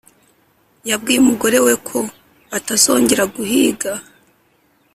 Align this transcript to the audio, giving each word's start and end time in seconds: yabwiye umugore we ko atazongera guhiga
yabwiye 0.89 1.19
umugore 1.21 1.57
we 1.65 1.73
ko 1.87 1.97
atazongera 2.57 3.23
guhiga 3.35 3.91